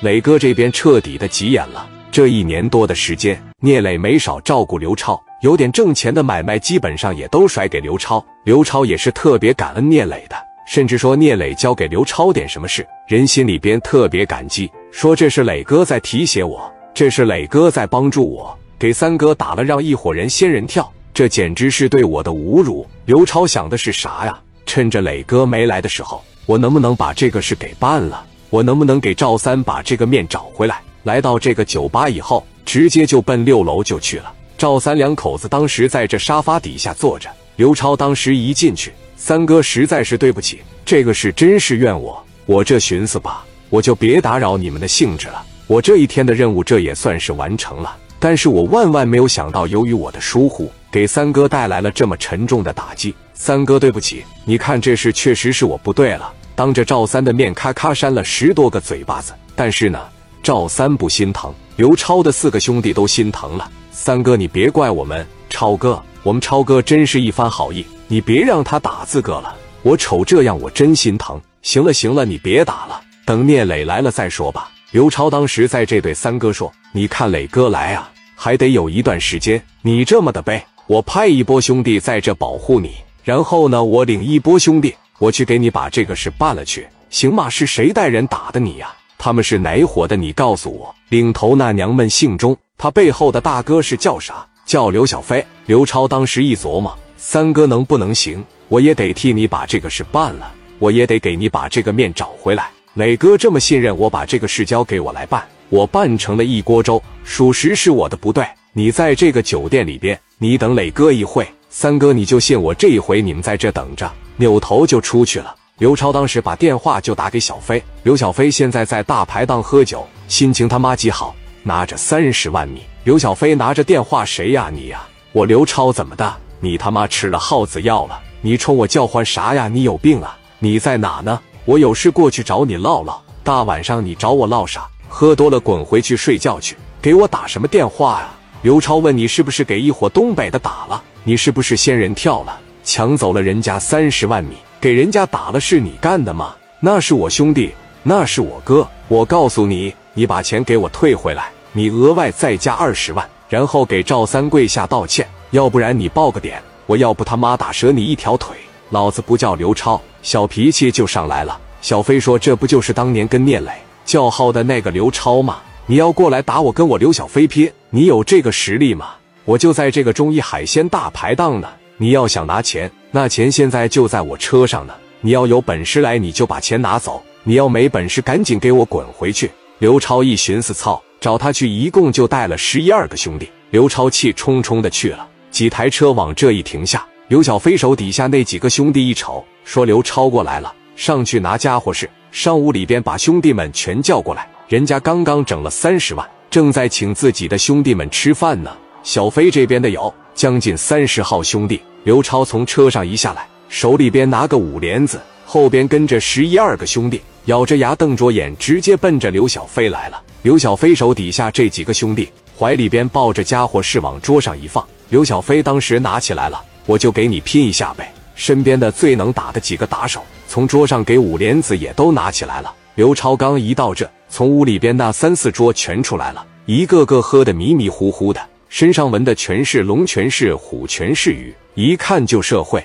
[0.00, 1.86] 磊哥这边彻底的急眼了。
[2.10, 8.24] 这一年多的时间，聂磊没少照顾刘超，有点挣钱的买卖基本上也都甩给刘超。
[8.44, 10.36] 刘超也是特别感恩聂磊的，
[10.66, 22.86] 甚至说聂磊交给刘超点什么事，人心里边特别感激，说这是磊哥在提携我，这是磊哥在帮助我，给三哥打了让一伙人仙人跳，这简直是对我的侮辱。
[23.04, 24.36] 刘超想的是啥呀？
[24.64, 28.24] 趁着磊哥没来的时候，我能不能把这个事给办了？
[28.50, 30.80] 我能不能给赵三把这个面找回来？
[31.04, 34.32] 来到这个酒吧以后，直接就奔六楼就去了。
[34.58, 37.30] 赵三两口子当时在这沙发底下坐着。
[37.56, 42.22] 刘超当时一进去，三哥实在是对不起，这个事真是怨我。
[42.44, 45.42] 我这寻思吧，我就别打扰你们的兴致了。
[45.66, 47.96] 我这一天的任务这也算是完成了。
[48.18, 53.14] 但是我万万没有想到，由于我的疏忽，给三哥带来了这么沉重的打击。
[53.32, 56.30] 三哥，对不起，你看这事确实是我不对了。
[56.54, 59.32] 当着赵三的面，咔咔扇了十多个嘴巴子。
[59.54, 60.00] 但是呢。
[60.42, 63.70] 赵三不心疼，刘超的四个兄弟都心疼了。
[63.90, 69.54] 三哥，你别怪我们，超哥，我们超哥真是一番好意，你别让他打自个了。
[69.82, 71.38] 我瞅这样，我真心疼。
[71.60, 74.70] 行了行了，你别打了，等聂磊来了再说吧。
[74.92, 79.62] 刘超当时在这对三哥说：“你看磊哥来啊，还得有一段时间。
[79.82, 87.48] 你这么的呗，我派一波兄弟在这保护你，然后呢，我领一波兄弟，我去给你把这个事办了去，行吗？
[87.48, 90.16] 是谁带人打的你呀？”他们是哪伙的？
[90.16, 90.94] 你告诉我。
[91.10, 94.46] 领头那娘们姓钟，他背后的大哥是叫啥？
[94.64, 95.44] 叫刘小飞。
[95.66, 98.42] 刘超当时一琢磨，三哥能不能行？
[98.68, 102.70] 我也得替你把这个事办了，我也得给你把这个面找回来。
[102.94, 108.46] 磊哥这么信任我，把这个事交给我来办，我办成了一锅粥，属实是我的不对。
[108.72, 114.10] 你在这个酒店里边，你等磊哥一会，三哥你就信我这一回，你们在这等着，
[114.40, 115.54] 扭头就出去了。
[115.76, 122.80] 刘超当时把电话就打给小飞，刘小飞现在在大排档喝酒，心情他妈极好，拿着三十万米。
[123.04, 125.06] 刘小飞拿着电话，谁呀你呀？
[125.32, 126.34] 我刘超怎么的？
[126.58, 128.18] 你他妈吃了耗子药了？
[128.40, 129.68] 你冲我叫唤啥呀？
[129.68, 130.38] 你有病啊？
[130.58, 131.38] 你在哪呢？
[131.66, 133.20] 我有事过去找你唠唠。
[133.44, 134.88] 大晚上你找我唠啥？
[135.06, 136.74] 喝多了滚回去睡觉去。
[137.02, 138.30] 给我打什么电话呀？
[138.62, 141.02] 刘超问你是不是给一伙东北的打了？
[141.24, 142.58] 你是不是仙人跳了？
[142.92, 144.56] 抢走了人家三十万米？
[144.80, 146.56] 给人家打了是你干的吗？
[146.80, 147.70] 那是我兄弟，
[148.02, 148.84] 那是我哥。
[149.06, 158.56] 我告诉你，你把钱给我退回来，你额外再加二十万，然后给赵三跪下道歉，要不然你报个点，我要不他妈打折你一条腿。
[158.88, 161.56] 老子不叫刘超，小脾气就上来了。
[161.80, 163.70] 小飞说：“这不就是当年跟聂磊
[164.04, 165.58] 叫号的那个刘超吗？
[165.86, 169.10] 你要过来打我，跟我刘小飞拼，你有这个实力吗？
[169.44, 171.68] 我就在这个中医海鲜大排档呢。”
[172.02, 174.94] 你要想拿钱，那钱现在就在我车上呢。
[175.20, 179.50] 你要有本事来，你就把钱拿走；你要没本事，赶紧给我滚回去。
[179.80, 183.50] 刘超一寻思，操，找他去，一共就带了十一二个兄弟。
[183.68, 187.06] 刘超气冲冲的去了，几台车往这一停下。
[187.28, 192.08] 刘小飞手底下那几个兄弟一瞅，说刘超过来了，上去拿家伙事。
[192.32, 198.74] 上屋里边把兄弟们全叫过来，人家刚刚整了三十万，正在请自己的兄弟们吃饭呢。
[199.02, 201.78] 小飞这边的有将近三十号兄弟。
[202.02, 210.18] 刘超从车上一下来，手里边拿个五连子，后边跟着十一二个兄弟，咬着牙瞪着眼，直接奔着刘小飞来了。
[210.40, 212.26] 刘小飞手底下这几个兄弟
[212.58, 218.10] 怀里边抱着家伙事往桌上一放，刘小飞当时拿起来了，我就给你拼一下呗。
[218.34, 222.74] 身边的最能打的几个打手从桌上给五连子也都拿起来了。
[222.94, 228.40] 刘超刚一到这，从屋里边那三四桌全出来了，一个个喝得迷迷糊糊的，
[228.70, 231.52] 身上纹的全是龙，全是虎，全是鱼。
[231.74, 232.80] 一看就社会，